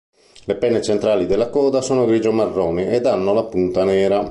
[0.45, 4.19] Le penne centrali della coda sono grigio marrone ed hanno la punta nera.